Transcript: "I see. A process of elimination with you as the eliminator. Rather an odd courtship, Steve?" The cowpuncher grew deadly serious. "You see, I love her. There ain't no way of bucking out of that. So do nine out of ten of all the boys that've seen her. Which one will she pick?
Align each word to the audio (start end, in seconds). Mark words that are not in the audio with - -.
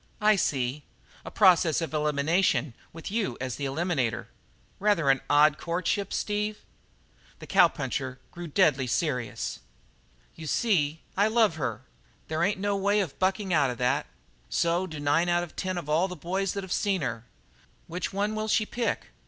"I 0.19 0.35
see. 0.35 0.83
A 1.23 1.29
process 1.29 1.79
of 1.79 1.93
elimination 1.93 2.73
with 2.91 3.11
you 3.11 3.37
as 3.39 3.57
the 3.57 3.65
eliminator. 3.65 4.29
Rather 4.79 5.11
an 5.11 5.21
odd 5.29 5.59
courtship, 5.59 6.11
Steve?" 6.11 6.63
The 7.37 7.45
cowpuncher 7.45 8.17
grew 8.31 8.47
deadly 8.47 8.87
serious. 8.87 9.59
"You 10.33 10.47
see, 10.47 11.03
I 11.15 11.27
love 11.27 11.57
her. 11.57 11.83
There 12.29 12.41
ain't 12.41 12.59
no 12.59 12.75
way 12.75 12.99
of 12.99 13.19
bucking 13.19 13.53
out 13.53 13.69
of 13.69 13.77
that. 13.77 14.07
So 14.49 14.87
do 14.87 14.99
nine 14.99 15.29
out 15.29 15.43
of 15.43 15.55
ten 15.55 15.77
of 15.77 15.87
all 15.87 16.07
the 16.07 16.15
boys 16.15 16.53
that've 16.53 16.73
seen 16.73 17.01
her. 17.01 17.25
Which 17.85 18.11
one 18.11 18.33
will 18.33 18.47
she 18.47 18.65
pick? 18.65 19.09